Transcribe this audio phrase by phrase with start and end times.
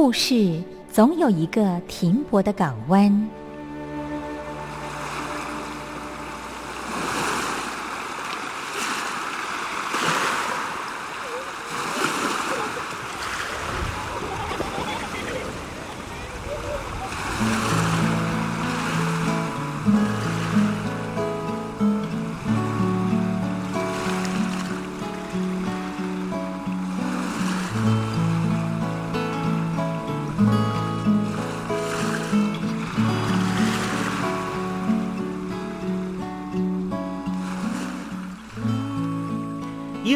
[0.00, 3.28] 故事总有一个停泊的港湾。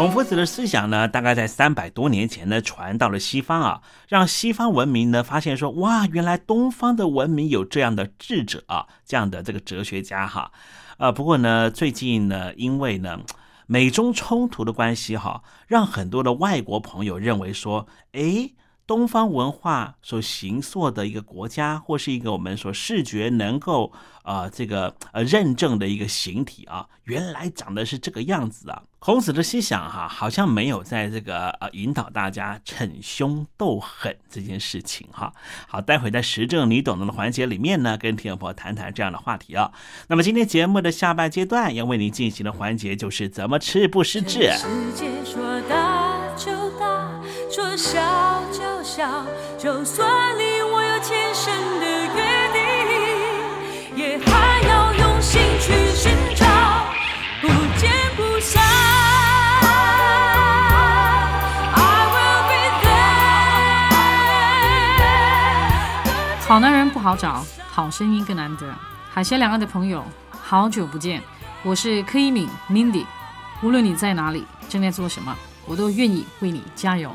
[0.00, 10.52] 孔夫子的思想呢，大概在三百多年前呢传到了西方啊，让西方文明呢发现说，哇，原来东方的文明有这样的智者啊，这样的这个哲学家哈。
[10.96, 13.20] 啊，不过呢，最近呢，因为呢
[13.66, 18.54] 美中冲突的关系哈，让很多的外国朋友认为说，诶。
[18.90, 23.92] 东方文化所形塑的一个国家，或是一个我们所视觉能够
[24.24, 28.82] 呃这个呃认证的一个形体啊，原来长得是这个样子啊。
[28.98, 35.32] 孔子的思想哈，好像没有在这个呃引导大家逞凶斗狠这件事情哈。
[35.68, 39.70] 好，待会在时政你懂得的环节里面呢，跟听众朋友谈谈这样的话题啊。
[40.08, 44.50] 那么今天节目的下半阶段要为您进行的环节就是怎么吃不失智。
[44.50, 48.00] 世界说大就大，说小
[48.90, 49.24] 就小，
[49.56, 52.50] 就算你我有前生的约
[53.94, 56.44] 定，也还要用心去寻找，
[57.40, 57.46] 不
[57.78, 58.60] 见不散。
[66.48, 68.74] 好男人不好找，好声音更难得。
[69.08, 71.22] 海峡两岸的朋友，好久不见，
[71.62, 73.06] 我是柯一敏 Mindy。
[73.62, 77.14] 无论你在哪里，正在做什么，我都愿意为你加油。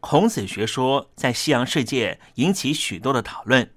[0.00, 3.70] 孔子学说在西洋世界引起许多的讨论。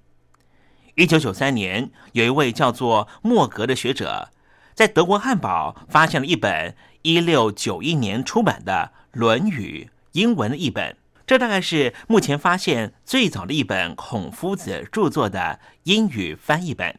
[0.96, 4.30] 一九九三年，有一位叫做莫格的学者
[4.74, 16.98] 在德国汉堡发现了一本一六九一年出版的《论语》英文的译本，这大概是目前发现最早的一本孔夫子著作的英语翻译本。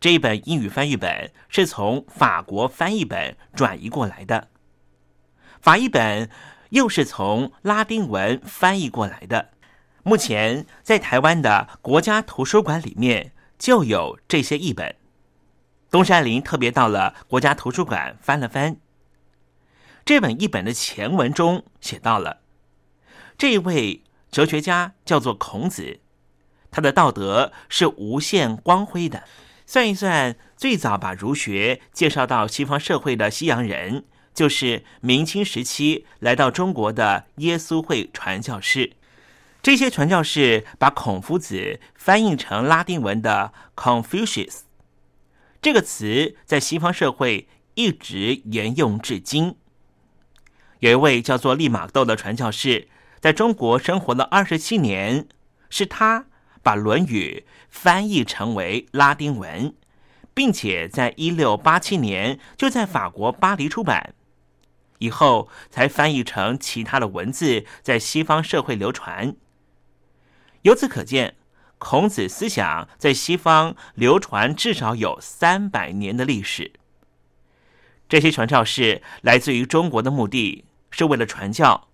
[0.00, 4.48] 这一本英语翻译本是从法国翻译本转移过来的，
[5.60, 6.30] 法译本
[6.70, 9.50] 又是从拉丁文翻译过来的。
[10.02, 14.96] 目前在台湾的国家图书馆里面就有这些译本。
[15.90, 18.76] 东山林特别到了国家图书馆翻了翻，
[20.04, 22.40] 这本译本的前文中写到了，
[23.36, 26.00] 这一位哲学家叫做孔子，
[26.70, 29.24] 他的道德是无限光辉的。
[29.64, 34.04] 算一算，最早把儒学介绍到西方社会的西洋人，
[34.38, 38.92] 就是明清时期来到中国的耶稣会传教士。
[39.60, 44.60] 这些传教士把孔夫子翻译成拉丁文的 Confucius
[45.60, 49.56] 这个词，在西方社会一直沿用至今。
[50.78, 52.86] 有一位叫做利玛窦的传教士，
[53.18, 55.26] 在中国生活了二十七年，
[55.68, 56.26] 是他。
[56.60, 59.72] 把《论语》翻译成为拉丁文，
[60.34, 64.12] 并且在一六八七年就在法国巴黎出版，
[64.98, 69.34] 以后才翻译成其他的文字，在西方社会流传。
[70.62, 71.36] 由此可见，
[71.78, 76.72] 孔子思想在西方流传至少有三百年的历史。
[78.08, 81.88] 这些传教士来自于中国的目的是为了传教。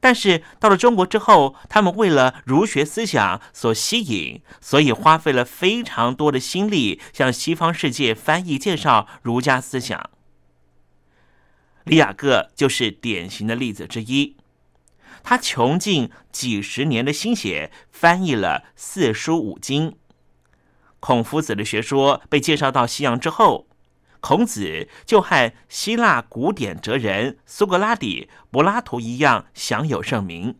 [0.00, 10.08] 但是到了中国之后，他们为了儒学思想所吸引，所以花费了非常多的心力向西方世界翻译介绍儒家思想。
[11.88, 14.36] 李雅各就是典型的例子之一，
[15.22, 19.96] 他穷尽几十年的心血翻译了四书五经。
[21.00, 23.66] 孔夫子的学说被介绍到西洋之后。
[24.20, 30.56] 孔子就和希腊古典哲人苏格拉底、柏拉图一样享有盛名。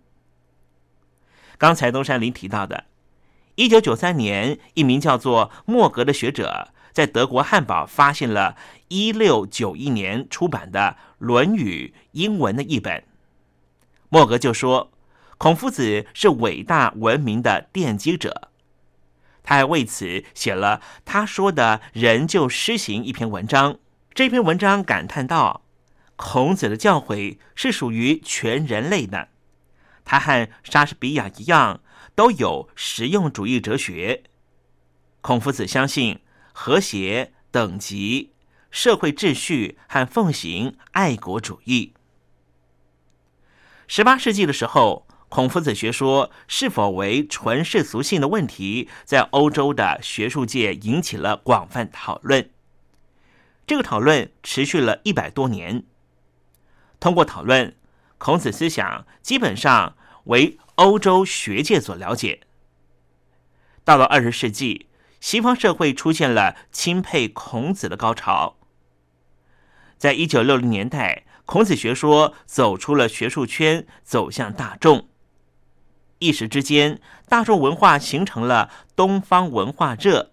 [1.58, 2.84] 刚才东山林提到的，
[3.56, 6.68] 一九九三年，一名叫做莫格的学者
[6.98, 8.56] 在德国汉堡发现了
[8.88, 13.04] 一六九一年出版的《论语》英文的译本。
[14.08, 14.90] 莫格就说，
[15.36, 18.50] 孔夫子是伟大文明的奠基者。
[19.44, 23.78] 他还为此写了他说的人就施行一篇文章。
[24.12, 25.62] 这篇文章感叹道
[26.16, 29.28] ：“孔子的教诲是属于全人类的。
[30.04, 31.80] 他和莎士比亚一样，
[32.16, 34.24] 都有实用主义哲学。
[35.20, 36.18] 孔夫子相信
[36.60, 38.32] 和谐、等级、
[38.72, 41.94] 社会秩序和奉行爱国主义。
[43.86, 52.48] 十八世纪的时候。”孔夫子学说是否为纯世俗性的问题，在欧洲的学术界引起了广泛讨论。
[53.66, 55.84] 这个讨论持续了一百多年。
[56.98, 57.76] 通过讨论，
[58.16, 62.40] 孔子思想基本上为欧洲学界所了解。
[63.84, 64.86] 到了二十世纪，
[65.20, 68.56] 西方社会出现了钦佩孔子的高潮。
[69.96, 75.08] 在一九六零年代，孔子学说走出了学术圈，走向大众。
[76.20, 80.32] 一时之间，大众文化形成了东方文化热。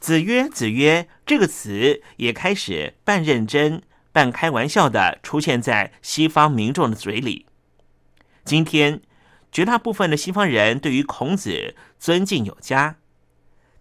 [0.00, 7.46] 子曰：“子曰”这个词也开始半认真、半开玩笑的出现在西方民众的嘴里。
[8.44, 9.00] 今天，
[9.50, 12.96] 绝大部分的西方人对于孔子尊敬有加，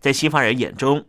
[0.04, 1.06] 在西方人眼中。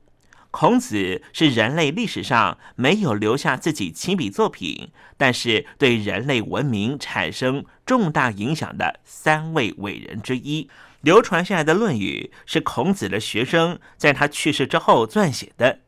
[0.52, 10.70] 孔子是人类历史上没有留下自己亲笔作品，但是对人类文明产生重大影响的三位伟人之一。
[11.00, 15.80] 流传下来的《论语》是孔子的学生在他去世之后撰写的，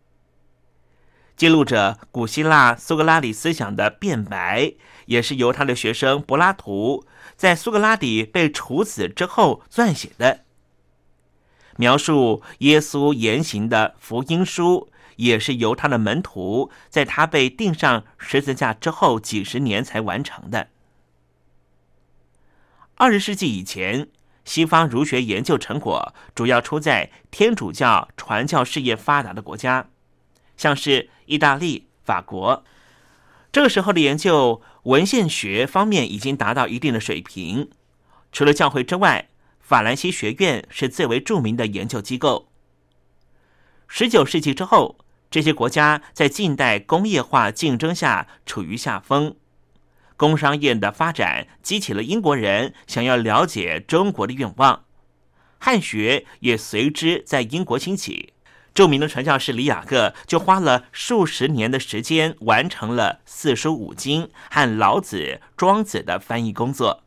[1.36, 4.72] 记录着古希腊苏格拉底思想的变白，
[5.04, 10.40] 也是由他的学生柏拉图在苏格拉底被处死之后撰写的。
[11.76, 20.68] 描述耶稣言行的福音书，也是由他的门徒在他被钉上十字架之后几十年才完成的。
[22.96, 24.08] 二十世纪以前，
[24.44, 29.88] 西方儒学研究成果主要出在天主教传教事业发达的国家，
[30.56, 32.64] 像是意大利、法国。
[33.52, 37.70] 这个时候的研究文献学方面已经达到一定的水平，
[38.32, 39.28] 除了教会之外。
[39.66, 42.48] 法兰西学院是最为著名的研究机构。
[43.88, 44.96] 十九世纪之后，
[45.28, 49.34] 这些国家在近代工业化竞争下处于下风，
[50.16, 54.84] 工商业的发展激起了英国人想要了解中国的愿望，
[55.58, 58.34] 汉学也随之在英国兴起。
[58.72, 67.02] 著名的传教士李雅各就花了数十年的时间，完成了四书五经和老子、庄子的翻译工作，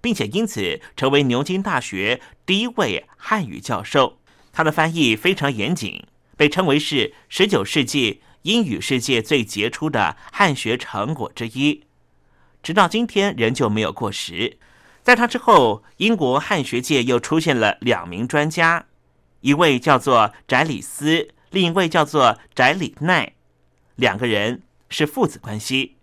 [0.00, 4.18] 并且因此成为牛津大学第一位汉语教授。
[4.52, 6.04] 他的翻译非常严谨，
[6.36, 11.84] 被称为是十九世纪英语世界最杰出的汉学成果之一，
[12.62, 14.58] 直到今天仍旧没有过时。
[15.02, 18.86] 在他之后，英国汉学界又出现了两名专家。
[19.40, 23.34] 一位叫做翟里斯，另一位叫做翟里奈，
[23.94, 25.96] 两个人是父子关系。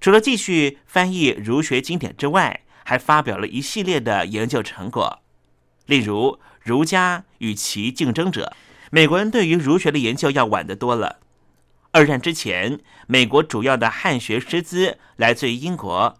[0.00, 5.18] 除了继续翻译儒学经典之外，还发表了一系列的研究成果，
[5.84, 8.54] 例如《儒家与其竞争者》。
[8.90, 11.18] 美国人对于儒学的研究要晚得多了。
[11.90, 16.18] 二战之前，美国主要的汉学师资来自于英国，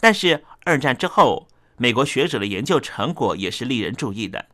[0.00, 1.46] 但是二战之后，
[1.76, 4.46] 美国学者的研究成果也是令人注意的。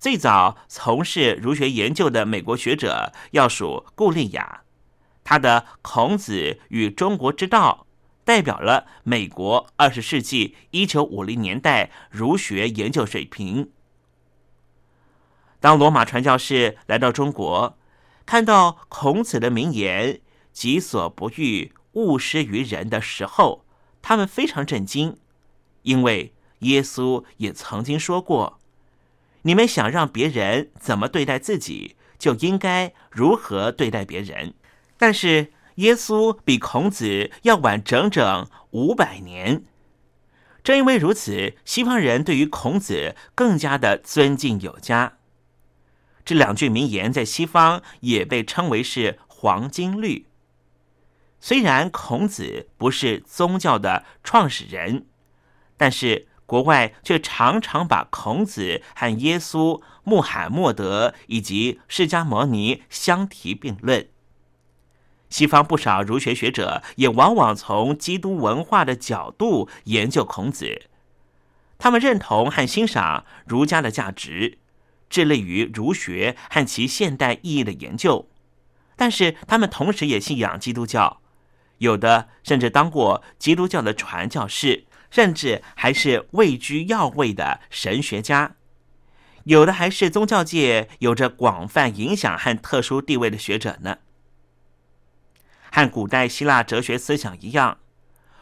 [0.00, 4.62] 最早从事儒学研究的美国学者要数顾立雅，
[5.22, 7.86] 他的《孔子与中国之道》
[8.24, 13.70] 代表了美国二十世纪一九五零年代儒学研究水平。
[15.60, 17.78] 当罗马传教士来到中国，
[18.26, 20.20] 看到孔子的名言
[20.52, 23.64] “己所不欲，勿施于人”的时候，
[24.00, 25.18] 他们非常震惊，
[25.82, 28.58] 因为耶稣也曾经说过。
[29.42, 34.54] 你们想让别人怎么对待自己，就应该如何对待别人。
[34.96, 39.64] 但是耶稣比孔子要晚整整五百年。
[40.62, 45.18] 正因为如此，西方人对于孔子更加的尊敬有加。
[46.24, 50.26] 这两句名言在西方也被称为是黄金律。
[51.40, 55.06] 虽然孔子不是宗教的创始人，
[55.76, 56.28] 但是。
[56.44, 64.06] 国外却常常把孔子和耶稣、穆罕默德以及释迦牟尼相提并论。
[65.32, 70.82] 西方不少儒学学者也往往从基督文化的角度研究孔子，
[71.78, 74.58] 他们认同和欣赏儒家的价值，
[75.08, 78.28] 致力于儒学和其现代意义的研究。
[78.94, 81.22] 但是，他们同时也信仰基督教，
[81.78, 84.84] 有的甚至当过基督教的传教士。
[85.10, 88.52] 甚至还是位居要位的神学家，
[89.44, 93.98] 有的还是宗教界有着广泛影响和特殊地位的学者呢。
[95.72, 97.78] 和古代希腊哲学思想一样，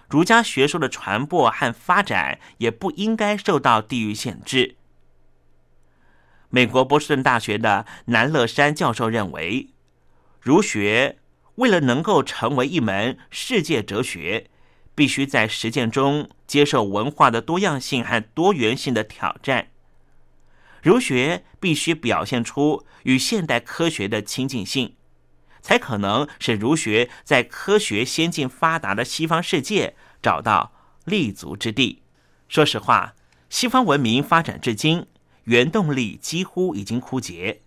[0.08, 4.76] 儒家学说的传播和发展也不应该受到地域限制。
[6.50, 9.70] 美国波士顿大学的南乐山教授认为，
[10.40, 11.18] 儒学
[11.54, 14.48] 为了能够成为一门世界哲学。
[14.92, 19.68] 必须在实践中接受文化的多样性和多元性的挑战。
[20.82, 24.96] 儒学必须表现出与现代科学的亲近性，
[25.62, 30.72] 才可能使儒学在科学先进发达的西方世界找到
[31.04, 32.02] 立足之地。
[32.48, 33.14] 说实话，
[33.48, 35.06] 西方文明发展至今，
[35.44, 37.62] 原动力几乎已经枯竭。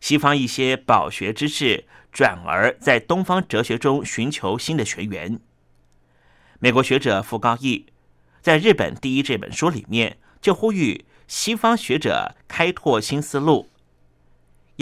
[0.00, 5.40] 西方一些饱学之士转而在东方哲学中寻求新的学源。
[6.58, 7.86] 美国学者傅高义
[8.40, 13.70] 在日本第一这本书里面就呼吁西方学者开拓新思路。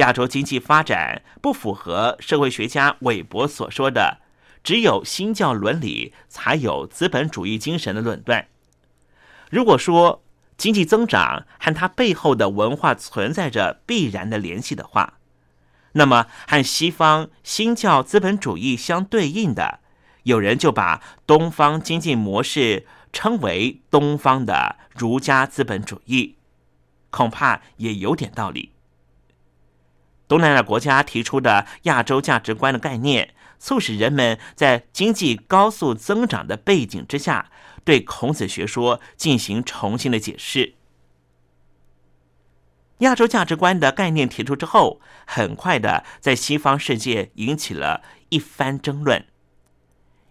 [0.01, 4.19] 亚洲经济发展不符合社会学家韦伯所说的
[4.65, 8.49] “只有新教伦理才有资本主义精神”的论断。
[9.51, 10.23] 如果说
[10.57, 15.15] 经济增长和它背后的文化存在着必然的联系的话，
[15.93, 19.81] 那么和西方新教资本主义相对应的。
[20.25, 26.37] 有人就把东方经济模式称为东方的儒家资本主义，
[27.09, 28.73] 恐怕也有点道理。
[30.31, 37.51] 东南亚国家提出的亚洲价值观的概念，促使人们在经济高速增长的背景之下，
[37.83, 40.75] 对孔子学说进行重新的解释。
[42.99, 49.27] 亚洲价值观的概念提出之后，很快的在西方世界引起了一番争论。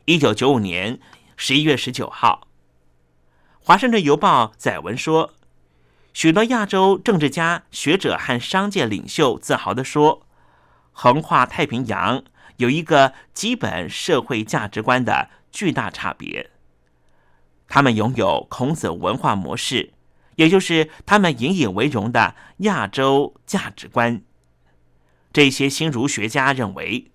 [0.06, 1.02] 一九九五年
[1.36, 2.48] 十一月十九号，
[3.66, 5.34] 《华盛顿邮报》载文说，
[6.14, 10.26] 许多亚洲政治家、学者和商界领袖自豪地说，
[10.92, 12.24] 横跨太平洋
[12.58, 16.50] 有一个基本社会价值观的巨大差别。
[17.68, 19.94] 他们拥有孔子文化模式，
[20.36, 24.22] 也就是他们引以为荣的亚洲价值观。
[25.32, 27.12] 这些新儒学家认为。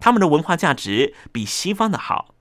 [0.00, 2.34] 他们的文化价值比西方的好，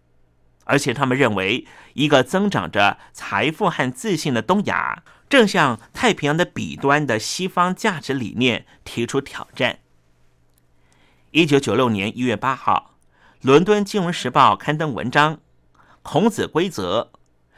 [0.64, 9.80] 而且他们认为，一个增长着财富和自信的东亚，正向太平洋的彼端的西方价值理念提出挑战。
[11.32, 12.96] 一九九六年一月八号，
[13.48, 15.40] 《伦敦金融时报》刊登文章
[16.04, 17.12] ：“孔子规则，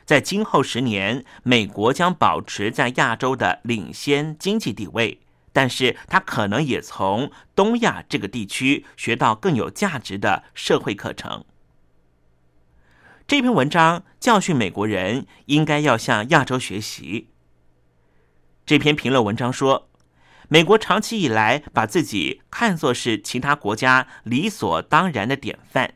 [0.05, 11.43] 在今后十年，美国将保持在亚洲的领先经济地位，但是它可能也从东亚这个地区学到更有价值的社会课程。”
[13.25, 17.29] 这篇文章教训美国人应该要向亚洲学习。
[18.65, 19.89] 这篇评论文章说。
[20.49, 25.95] 美国长期以来把自己看作是其他国家理所当然的典范，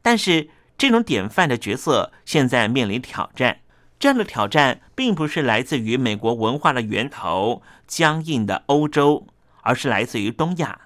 [0.00, 3.58] 但是这种典范的角色现在面临挑战。
[3.98, 9.26] 这样的挑战并不是来自于美国文化的源头僵硬的欧洲，
[9.62, 10.82] 而是来自于东亚。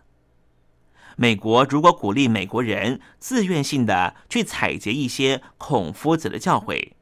[1.14, 6.92] 美国如果鼓励美国人自愿性的去采撷一些孔夫子的教诲，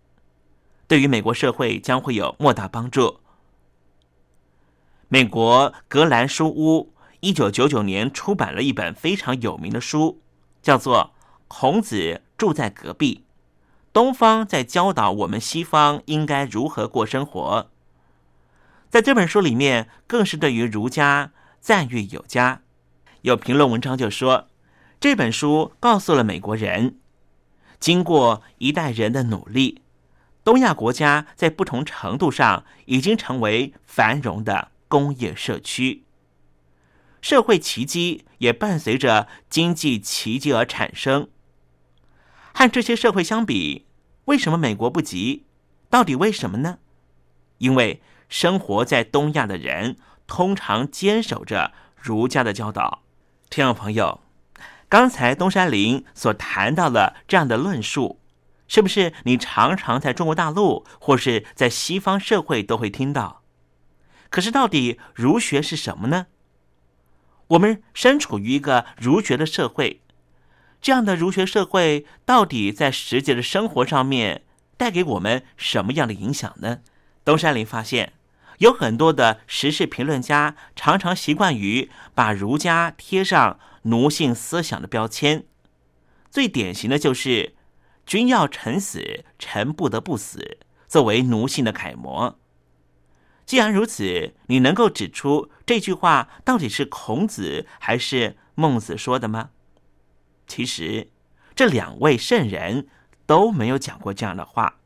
[0.87, 3.21] 对于美国社会将会有莫大帮助。
[5.11, 10.21] 美国格兰书屋一九九九年出版了一本非常有名的书，
[10.61, 11.13] 叫做
[11.49, 13.25] 《孔子住在隔壁》，
[13.91, 17.71] 东方在教导我们西方应该如何过生活。
[18.91, 22.61] 在这本书里面，更是对于儒家赞誉有加。
[23.23, 24.49] 有评论文章就说，
[25.01, 26.99] 这本书告诉了美国人，
[27.81, 29.81] 经过一代人的努力，
[30.45, 34.69] 东亚国家在不同程度上已经成为繁荣的。
[34.89, 36.05] 工业社区，
[37.21, 41.29] 社会奇迹也伴随着经济奇迹而产生。
[42.53, 43.87] 和这些社会相比，
[44.25, 45.45] 为什么美国不急？
[45.89, 46.79] 到底为什么呢？
[47.59, 49.97] 因为生活在东亚的人
[50.27, 53.03] 通常坚守着儒家的教导。
[53.49, 54.21] 听众朋友，
[54.89, 58.21] 刚才东山林所谈到的这样的论述，
[58.67, 63.43] 是不是你常常在中国大陆或是在西方社会都会听到？
[64.31, 66.27] 可是，到底儒学是什么呢？
[67.49, 70.03] 我们身处于一个儒学的社会，
[70.83, 74.43] 这样的儒学社会到底在实际的生活上面
[74.77, 76.81] 带给我们什么样的影响呢？
[77.25, 78.13] 东山林发现，
[78.59, 85.45] 有很多的时事评论家常常习惯于把儒家贴上奴性思想的标签，
[86.31, 87.55] 最典型的就是
[88.05, 92.39] “君要臣死，臣不得不死”，作为奴性的楷模。
[93.49, 99.49] 既然如此，你能够指出这句话到底是孔子还是孟子说的吗？
[100.47, 101.09] 其实，
[101.57, 102.89] 这两位圣人
[103.25, 104.81] 都没有讲过这样的话，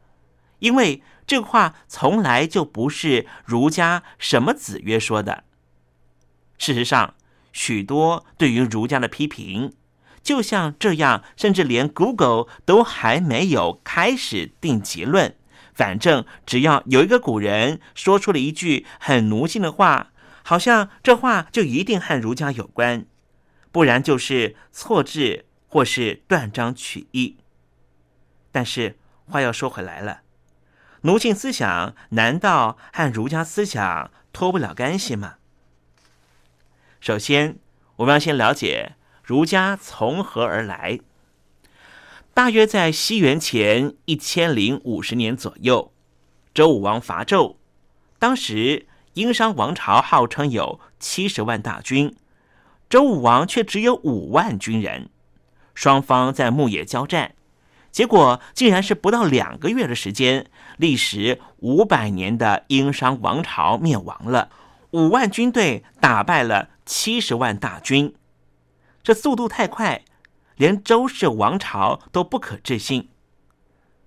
[0.61, 5.43] 因为这话从来就不是儒家什么子曰说的。
[6.57, 7.17] 事实上，
[7.53, 9.73] 许多对于儒家的批评，
[10.23, 15.35] 就像这样，甚至连 Google 都还没有开始定结论。
[15.83, 20.13] 反正只要有一个古人说出了一句很奴性的话，
[20.45, 23.05] 好像这话就一定和儒家有关，
[23.73, 27.39] 不然就是错字或是断章取义。
[28.53, 30.21] 但是话要说回来了，
[31.01, 35.35] 奴性思想难道和儒家思想脱不了干系吗？
[37.01, 37.57] 首先，
[37.97, 41.01] 我们要先了解儒家从何而来。
[42.35, 45.93] 大约在西元前一千零五十年左右，
[46.55, 47.57] 周武王伐纣。
[48.19, 52.17] 当时殷商王朝号称有七十万大军，
[52.89, 55.11] 周武王却只有五万军人。
[55.75, 57.35] 双方在牧野交战，
[57.91, 60.47] 结果竟然是不到两个月的时间，
[60.79, 64.49] 历时五百年的殷商王朝灭亡了。
[64.93, 68.15] 五万军队打败了七十万大军，
[69.03, 70.03] 这速度太快。
[70.57, 73.09] 连周氏王朝都不可置信，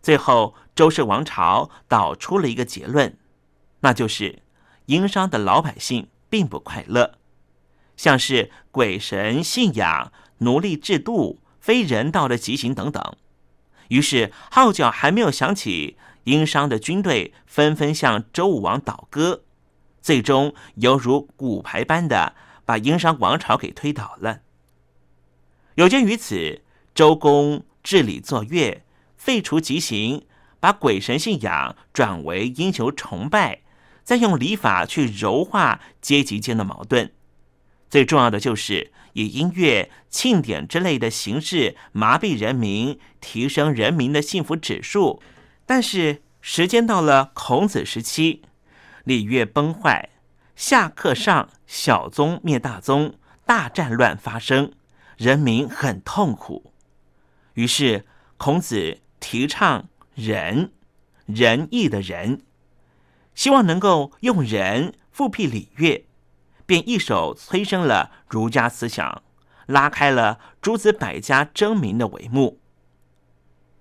[0.01, 3.17] 最后周氏王朝导出了一个结论，
[3.81, 4.43] 那就是
[4.85, 7.15] 殷商的老百姓并不快乐，
[7.97, 13.15] 像是鬼神信仰、奴隶制度、非人道的极刑等等。
[13.89, 19.43] 于是号角还没有响起，殷商的军队纷纷向周武王倒戈，
[20.01, 24.41] 最终犹如骨牌般的把殷商王朝给推倒了。
[25.75, 26.61] 有鉴于此，
[26.93, 28.83] 周公治理作乐，
[29.17, 30.25] 废除极刑，
[30.61, 33.59] 把鬼神信仰转为英雄崇拜，
[34.01, 37.11] 再用礼法去柔化阶级间的矛盾。
[37.89, 45.21] 最重要的就是以音乐、庆典之类的形式麻痹人民，提升人民的幸福指数。
[45.65, 48.43] 但是时间到了孔子时期，
[49.03, 50.09] 礼乐崩坏，
[50.55, 54.71] 下克上，小宗灭大宗，大战乱发生。
[55.17, 56.73] 人民很痛苦，
[57.53, 58.05] 于是
[58.37, 60.71] 孔子提倡仁，
[61.25, 62.41] 仁义的仁，
[63.33, 66.05] 希望能够用仁复辟礼乐，
[66.65, 69.23] 便一手催生了儒家思想，
[69.65, 72.59] 拉开了诸子百家争鸣的帷幕。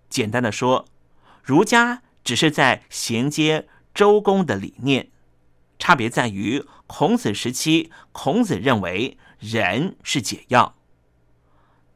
[0.09, 0.87] 简单的说，
[1.43, 5.11] 儒家只是在衔接周公的理念，
[5.79, 10.77] 差别在于孔子时期，孔子认为仁是解药；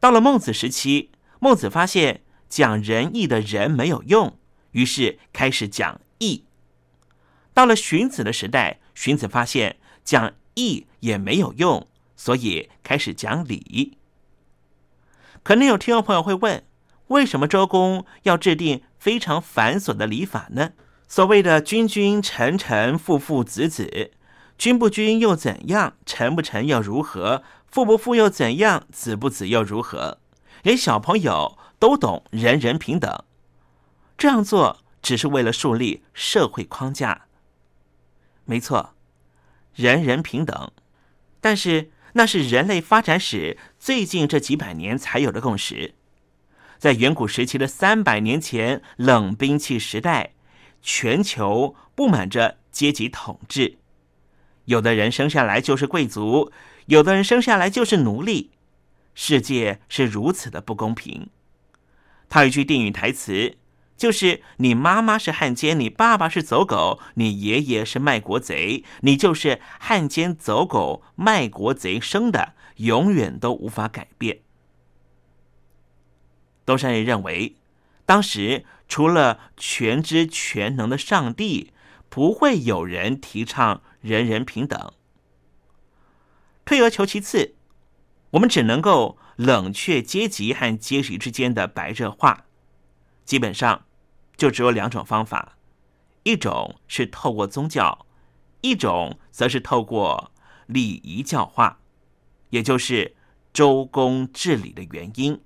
[0.00, 4.38] 到了孟子时期，孟子发现讲仁义的人没有用，
[4.70, 6.44] 于是开始讲义；
[7.52, 13.98] 到了荀子的时代，荀子发现讲义也没有用，所以开始讲礼。
[15.42, 16.62] 可能有听众朋友会问，
[17.08, 20.72] 为什么周公要制定非常繁琐的礼法呢？
[21.08, 24.12] 所谓的君君臣臣父父子子，
[24.58, 25.94] 君不君又怎样？
[26.04, 27.42] 臣不臣又如何？
[27.70, 28.86] 富不富又怎样？
[28.92, 30.18] 子不子又如何？
[30.62, 33.24] 连小朋友都懂人人平等，
[34.16, 37.26] 这样做只是为了树立社会框架。
[38.44, 38.94] 没错，
[39.74, 40.72] 人人平等，
[41.40, 45.94] 但是那是人类发展史最近这几百年才有的共识。
[46.78, 50.32] 在远古时期的三百年前，冷兵器时代。
[50.80, 53.78] 全球布满着阶级统治，
[54.66, 56.52] 有的人生下来就是贵族，
[56.88, 58.50] 有的人生下来就是奴隶。
[59.14, 61.30] 世界是如此的不公平。
[62.28, 63.56] 他一句电影台词，
[63.96, 74.40] 就是“你妈妈是汉奸，你爸爸是走狗，你爷爷是卖国贼，你就是汉奸走狗卖国贼生的，永远都无法改变。”
[76.66, 77.56] 东山人认为，
[78.04, 78.64] 当时。
[78.90, 81.74] 除了全知全能的上帝，
[82.08, 84.94] 不会有人提倡人人平等。
[86.68, 87.54] 退而求其次，
[88.32, 92.44] 我们只能够冷却阶级和阶级之间的白热化。
[93.24, 93.86] 基本上，
[94.36, 95.56] 就只有两种方法：
[96.24, 98.04] 一种是透过宗教，
[98.60, 100.30] 一种则是透过
[100.66, 101.78] 礼仪教化，
[102.50, 103.16] 也就是
[103.54, 105.40] 周公治理的原因。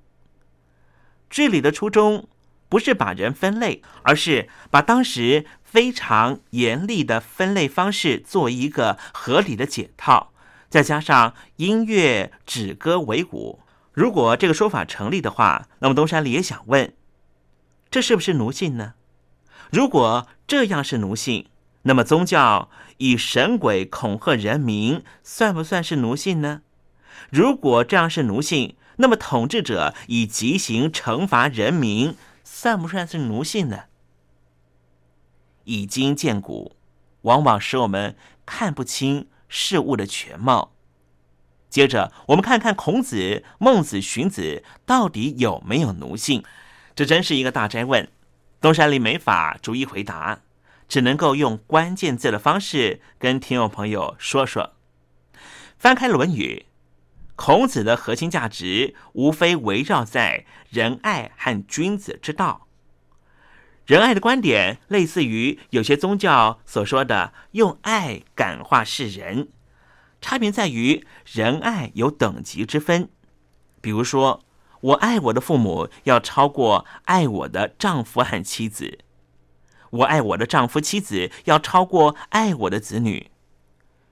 [1.30, 2.28] 治理的初衷。
[2.68, 10.31] 不是把人分类，而是把当时非常严厉的分类方式做一个合理的解套，
[10.72, 13.60] 再加上音乐止歌为舞。
[13.92, 16.94] 如果这个说法成立的话，那么东山里也想问：
[17.90, 18.94] 这是不是奴性呢？
[19.70, 21.50] 如果这样是奴性，
[21.82, 26.62] 那么宗教以神鬼恐吓人民，算不算是奴性呢？
[27.28, 32.16] 如果这样是奴性，那么统治者以极刑惩罚人民。
[32.42, 33.80] 算不算是奴性呢？
[35.64, 36.76] 以今见古，
[37.22, 40.72] 往往使我们看不清事物的全貌。
[41.68, 46.42] 接着，我们看看孔子、孟子、荀子到底有没有奴性？
[46.96, 48.08] 这真是一个大灾问。
[48.62, 50.40] 东山里没法逐一回答，
[50.88, 54.72] 只能够用关键字的方式跟听众朋友说说。
[55.78, 56.64] 翻开《论语》。
[57.34, 62.68] 孔子的核心价值无非围绕在仁爱和君子之道。
[63.86, 69.48] 仁爱的观点类似于有些宗教所说的用爱感化世人，
[70.20, 73.08] 差别在于仁爱有等级之分。
[73.80, 74.44] 比如说，
[74.80, 78.98] 我爱我的父母要超过爱我的丈夫和妻子；
[79.90, 83.30] 我爱我的丈夫妻子要超过爱我的子女。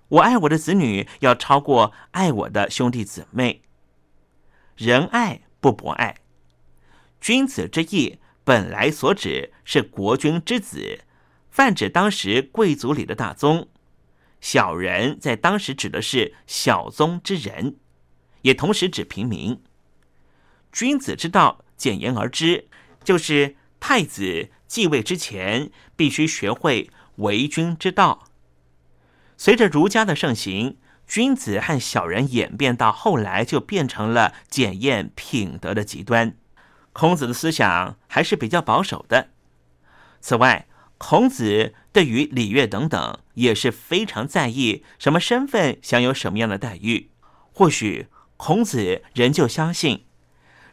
[0.09, 3.63] 我爱我的子女，要超过爱我的兄弟姊妹。
[4.77, 6.17] 仁爱不博爱，
[7.21, 8.19] 君子之义
[8.51, 11.05] 本来所指是国君之子，
[11.53, 13.69] 泛指当时贵族里的大宗；
[14.41, 17.77] 小人在当时指的是小宗之人，
[18.43, 19.63] 也同时指平民。
[20.73, 22.67] 君子之道，简言而之，
[23.05, 28.27] 就是太子继位之前必须学会为君之道。
[29.37, 36.35] 随着儒家的盛行，君子和小人演变到后来，就变成了检验品德的极端。
[36.93, 39.29] 孔子的思想还是比较保守的。
[40.21, 40.67] 此外，
[40.99, 47.11] 孔子对于礼乐等等也是非常在意什么身份享有什么样的待遇。
[47.53, 50.05] 或许孔子仍旧相信，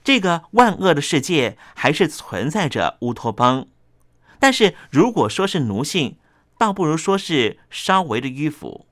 [0.04, 3.68] 这个万恶的世界还是存在着乌托邦。
[4.40, 6.18] 但是如果说是奴性，
[6.58, 8.88] 倒不如说是稍微的迂腐。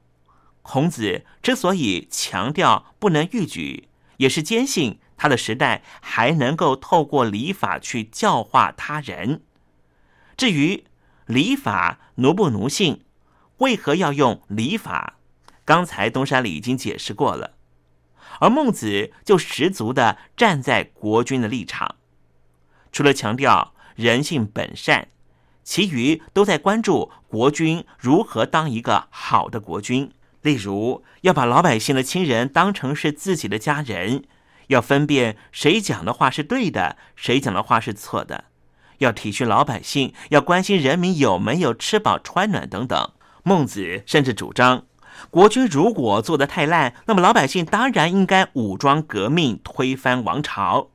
[0.61, 9.41] 孔子之所以强调不能逾矩，也是坚信他的时代还能够透过礼法去教化他人。
[10.35, 10.83] 至于
[11.25, 13.01] 礼法奴不奴性，
[13.57, 15.15] 为何要用礼法？
[15.63, 17.51] 刚才东山里已经解释过了。
[18.39, 21.95] 而孟子就十足的站在国君的立场，
[22.91, 25.07] 除了强调人性本善。
[25.63, 30.11] 其余都在关注国君如何当一个好的国君，
[30.43, 34.25] 例如要把老百姓的亲人当成是自己的家人，
[34.67, 38.45] 要分辨谁讲的话是对的，谁讲的话是错的，
[38.99, 43.11] 要体恤老百姓，要关心人民有没有吃饱穿暖等等。
[43.43, 44.85] 孟子甚至主张，
[45.29, 50.89] 国君如果做得太烂，那么老百姓当然应该武装革命，推翻王朝。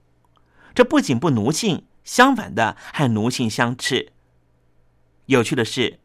[0.75, 4.13] 这不仅不奴性，相反的还奴性相斥。
[5.27, 6.01] 有趣的是，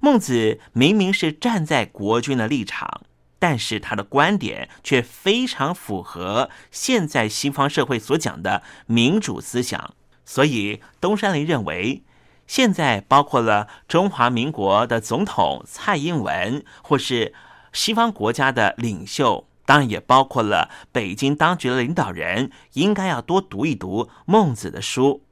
[0.00, 3.02] 孟子明明是站在国君的立场。
[3.38, 12.02] 但是他的观点却非常符合现在西方社会所讲的民主思想，所以东山林认为，
[12.46, 17.32] 现在包括了中华民国的总统蔡英文，或是
[17.72, 25.22] 西方国家的领袖，当然也包括了北京当局的领导人，应该要多读一读孟子的书。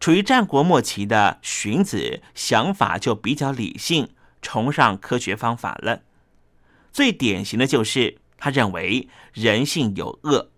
[0.00, 6.00] 处于战国末期的荀子，想法就比较理性，崇尚科学方法了。
[6.92, 10.50] 最典型的就是他认为人性有恶，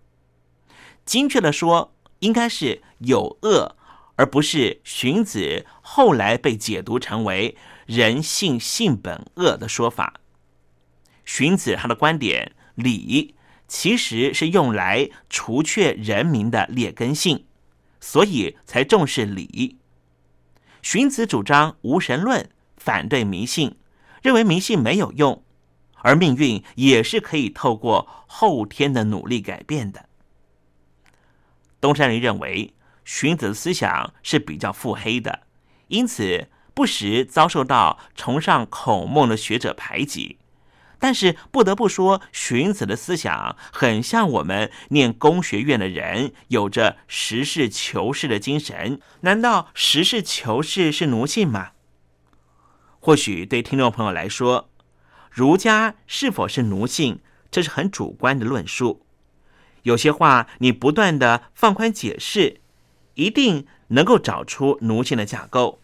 [1.04, 3.76] 精确的说，应该是有恶，
[4.16, 10.20] 而不是荀子后来被解读成为人性性本恶的说法。
[11.24, 13.34] 荀子他的观点，礼
[13.68, 17.44] 其实是用来除却人民的劣根性，
[18.00, 19.78] 所以才重视礼。
[20.82, 23.76] 荀子主张无神论，反对迷信，
[24.22, 25.42] 认为迷信没有用。
[26.04, 30.06] 而命运也是可以透过后天的努力改变的。
[31.80, 32.74] 东山林认为，
[33.06, 35.40] 荀子的思想是比较腹黑的，
[35.88, 40.38] 因此不时遭受到崇尚孔孟的学者排挤。
[40.98, 49.00] 但是不得不说，荀子的思想很像我们念工学院的人，有着实事求是的精神。
[49.20, 51.70] 难道实事求是是奴性吗？
[53.00, 54.68] 或许对听众朋友来说。
[55.34, 57.18] 儒家是否是奴性，
[57.50, 59.04] 这是很主观的论述。
[59.82, 62.60] 有些话你不断的放宽解释，
[63.14, 65.80] 一定能够找出奴性的架构；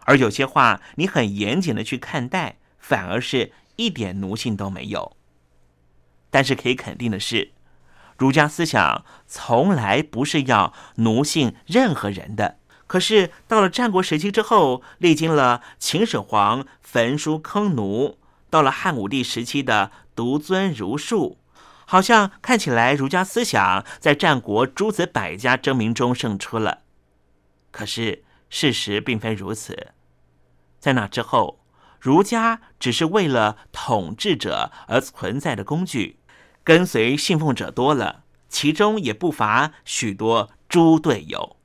[0.00, 5.16] 而有些话你很严谨的去看待，反而是一点奴性都没有。
[6.30, 7.52] 但是可以肯定的是，
[8.16, 12.58] 儒家思想从来不是要奴性任何人的。
[12.88, 18.18] 可是到了战国时期之后，历经了秦始皇焚书坑儒。
[18.50, 21.38] 到了汉武帝时期的独尊儒术，
[21.86, 26.82] 好像看起来儒家思想在战国诸子百家争鸣中胜出了。
[27.70, 29.92] 可是事实并非如此，
[30.78, 31.60] 在那之后，
[32.00, 36.18] 儒家只是为了统治者而存在的工具，
[36.64, 41.56] 跟随信奉者多了，其中也不乏许多猪队友。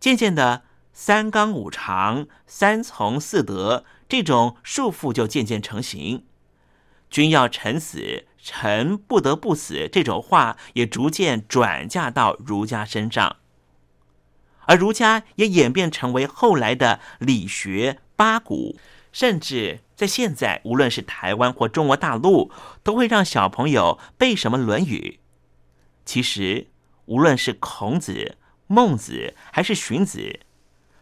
[0.00, 3.84] 渐渐的，三纲五常、三从四德。
[4.10, 6.24] 这种束缚就渐渐成型
[7.08, 13.36] ，“君要臣死，臣不得不死”这种话也逐渐转嫁到儒家身上，
[14.62, 18.76] 而儒家也演变成为后来的理学八股，
[19.12, 22.50] 甚至在现在，无论是台湾或中国大陆，
[22.82, 25.20] 都会让小朋友背什么《论语》。
[26.04, 26.66] 其实，
[27.04, 30.40] 无论是孔子、孟子还是荀子，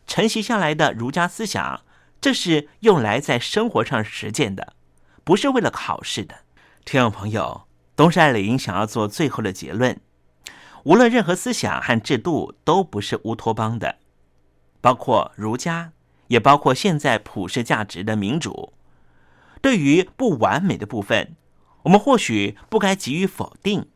[0.06, 1.80] 承袭下来的儒家思想。
[2.20, 4.74] 这是用来在生活上实践的，
[5.22, 6.40] 不是为了考试的。
[6.85, 10.00] 听众朋友，东山林想要做最后的结论：
[10.85, 13.98] 无论任何思想和制度，都不是乌托邦的，
[14.81, 15.92] 包括儒家，
[16.26, 18.72] 也包括现在普世价值的民主。
[19.62, 21.37] 对于不完美的部分，
[21.83, 23.88] 我们或许不该给予否定，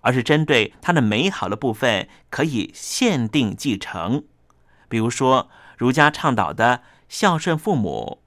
[0.00, 4.24] 而是针对它的美好的部分，可以限定继承。
[4.88, 5.48] 比如说，
[5.78, 6.82] 儒家倡导的。
[7.12, 8.22] 孝顺父母，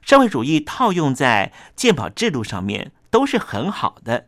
[0.00, 4.26] 社会主义套用在鉴宝制度上面都是很好的。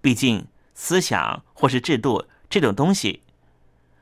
[0.00, 3.24] 毕竟思想或是制度这种东西，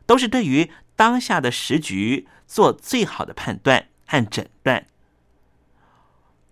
[0.05, 4.87] 都是对于当下的时局做最好的判断和诊断。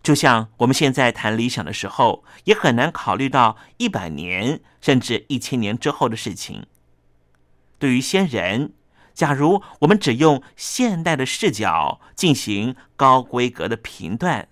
[0.03, 6.65] 就像我们现在谈理想的时候，也很难考虑到一百年甚至一千年之后的事情。
[7.79, 8.73] 对于先人。
[9.15, 14.49] 假如我们只用现代的视角进行高规格的评断，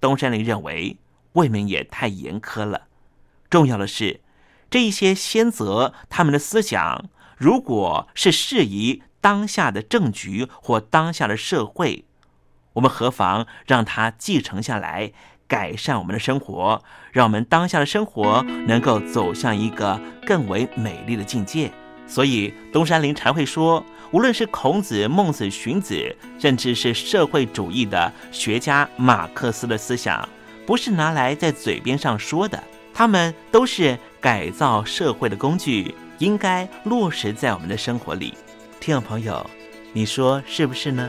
[0.00, 0.98] 东山林认为
[1.32, 2.82] 未免也太严苛了。
[3.48, 4.20] 重要的是，
[4.68, 12.04] 这一些先则他们的思想，如果是适宜当下的政局或当下的社会，
[12.74, 15.12] 我们何妨让它继承下来，
[15.48, 21.72] 改善我们的生活，让我们当下的生活能够走向一个更为美丽的境界。
[22.10, 30.28] 所以，东山林才会说，无论是孔子、孟子、荀子，甚至是社会主义的学家马克思的思想，
[30.66, 32.60] 不是拿来在嘴边上说的，
[32.92, 38.34] 他们都是改造社会的工具，应该落实在我们的生活里。
[38.80, 39.48] 听众朋友，
[39.92, 41.08] 你说是不是呢？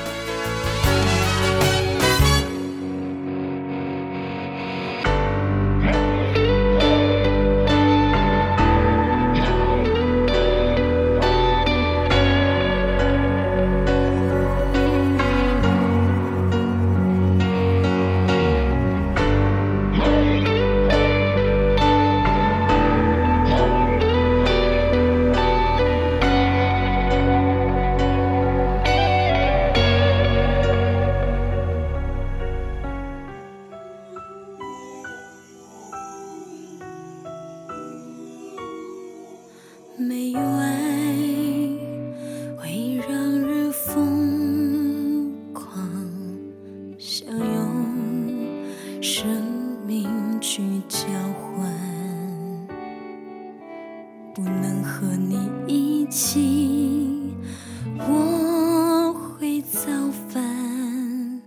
[49.01, 49.25] 生
[49.87, 50.07] 命
[50.39, 50.99] 去交
[51.33, 51.67] 换，
[54.35, 57.33] 不能和你一起，
[57.97, 59.89] 我会造
[60.29, 61.41] 反，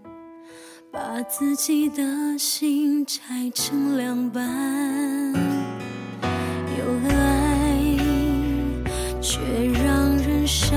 [0.91, 5.33] 把自己的心拆成两半，
[6.77, 7.55] 有了爱。
[9.21, 9.41] 却
[9.73, 10.77] 让人伤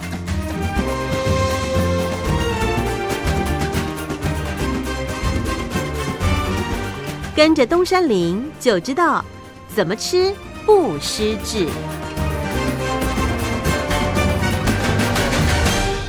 [7.33, 9.23] 跟着东山林就知道
[9.69, 11.65] 怎么吃不失智。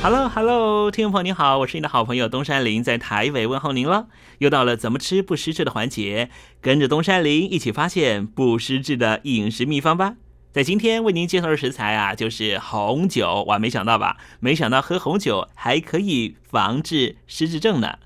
[0.01, 4.07] Hello Hello，听众朋友您好，我是你的好朋友东山林，在台北问候您了。
[4.39, 10.15] 又到了怎么吃不失智的环节，跟着东山林一起发现不失智的饮食秘方吧。
[10.51, 13.45] 在今天为您介绍的食材啊，就是红酒。
[13.47, 14.17] 哇，没想到吧？
[14.41, 17.99] 没想到喝红酒还可以防治失智症呢。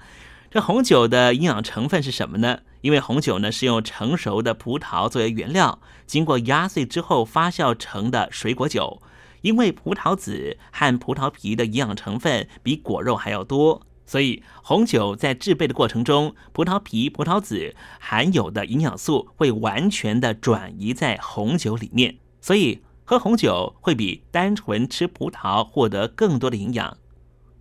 [0.52, 2.60] 这红酒的营养成分是什么呢？
[2.82, 9.02] 因为红酒呢是用成熟的葡萄作为原料，经过压碎之后发酵成的水果酒。
[9.42, 22.18] 因为葡萄籽和葡萄皮的营养成分比果肉还要多，所以红酒在制备的过程中，葡萄皮、葡萄籽含有的营养素会完全的转移在红酒里面。
[22.42, 26.98] 所以喝红酒会比单纯吃葡萄获得更多的营养。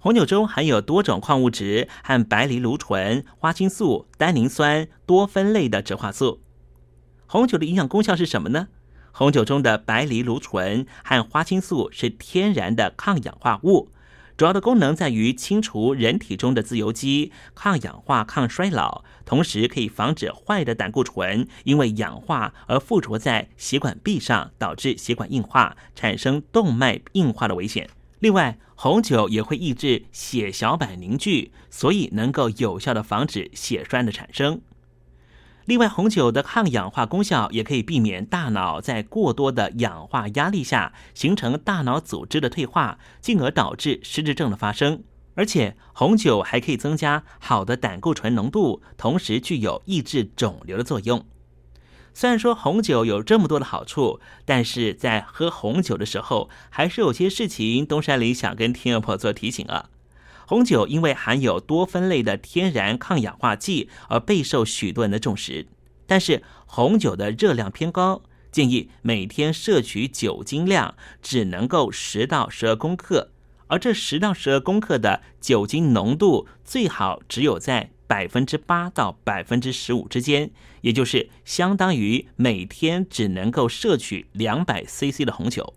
[0.07, 6.41] 红酒中含有多种矿物质和白藜芦醇、花青素、单宁酸、多酚类的植化素。
[7.27, 8.69] 红酒的营养功效是什么呢？
[9.11, 13.91] 红酒中的白藜芦醇和花青素是天然的抗氧化物，
[14.37, 27.91] 主要的功能在于清除人体中的自由基、抗氧化、抗衰老，同时可以防止坏的胆固醇因为氧化而附着在血管壁上，导致血管硬化，产生动脉硬化的危险。
[28.19, 34.61] 另外，红酒也会抑制血小板凝聚，所以能够有效的防止血栓的产生。
[35.67, 45.03] 另外，红酒的抗氧化功效也可以避免大脑在过多的氧化压力下形成大脑组织的退化，进而导致失智症的发生。
[45.35, 51.23] 而且，红酒还可以增加好的胆固醇浓度，同时具有抑制肿瘤的作用。
[52.19, 59.91] 虽然说红酒有这么多的好处，但是在喝红酒的时候，还是有些事情东山里想跟听众朋友做提醒啊。
[60.47, 65.67] 红酒因为含有多酚类的天然抗氧化剂，而备受许多人的重视。
[66.07, 73.29] 但是红酒的热量偏高，建议每天摄取酒精量只能够十到十二公克，
[73.67, 80.51] 而这十到十二公克的酒精浓度最好只有在百分之八到百分之十五之间，
[80.81, 85.75] 也就是相当于每天只能够摄取两百 CC 的红酒。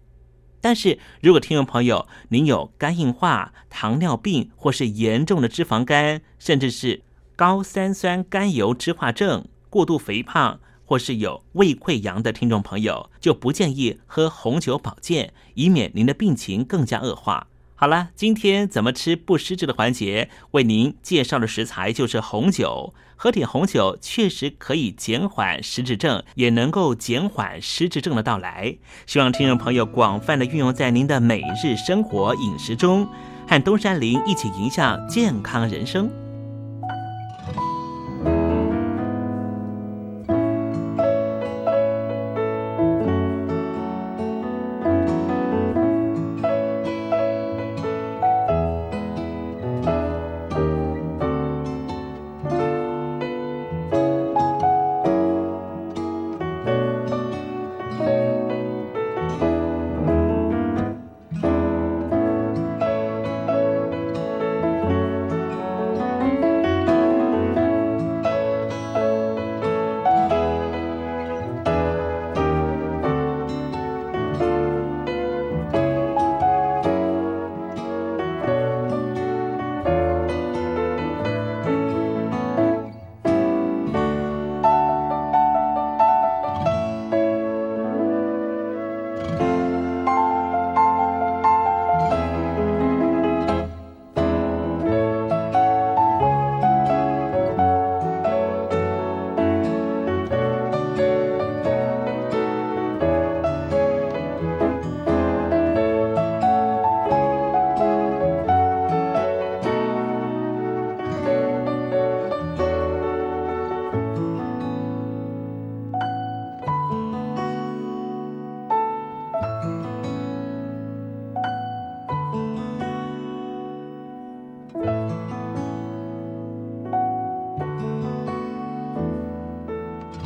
[0.62, 7.02] 但是如果听众朋友您有肝硬化、糖尿病，或是严重的脂肪肝，甚至是
[7.36, 17.48] 高三酸甘油脂化症、过度肥胖，或是有胃溃疡的听众朋友，就不建议喝红酒保健，以免您的病情更加恶化。
[17.82, 22.94] 好了，今天怎么吃不失智的环节，为您介绍的食材就是红酒。
[23.16, 28.76] 喝点红酒确实可以减缓失智症，也能够减缓失智症的到来。
[29.06, 33.08] 希望听众朋友广泛的运用在您的每日生活饮食中，
[33.48, 36.12] 和东山林一起迎向健康人生。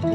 [0.03, 0.09] 哇，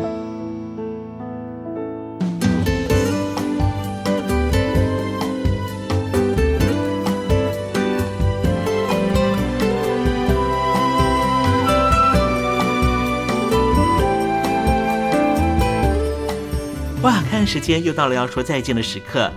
[17.30, 19.32] 看时间又到了要说再见的时刻。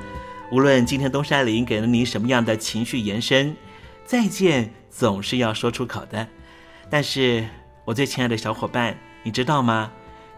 [0.52, 3.56] 无论今天东山林给了你什么样的情绪延伸，
[4.04, 6.28] 再见总是要说出口的。
[6.90, 7.48] 但是
[7.86, 9.90] 我最亲爱的小伙伴，你知道吗？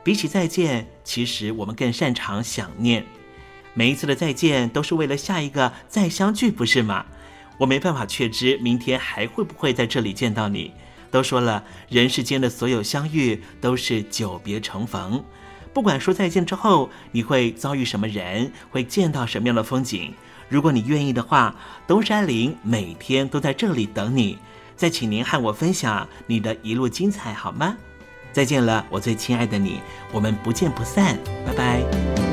[0.03, 3.05] 比起再见，其实我们更擅长想念。
[3.73, 7.05] 每一次的再见都是为了下一个再相聚，不是吗？
[7.57, 10.73] 我没办法确知明天还会不会在这里见到你。
[11.09, 15.23] 都说了，人世间的所有相遇都是久别重逢。
[15.71, 20.13] 不管说再见之后，你会遭遇什么人，会见到什么样的风景。
[20.49, 21.55] 如果你愿意的话，
[21.87, 24.37] 东山林每天都在这里等你。
[24.75, 27.77] 再请您和我分享你的一路精彩，好吗？
[28.33, 29.79] 再见了，我最亲爱的你，
[30.11, 32.32] 我们不见不散，拜拜。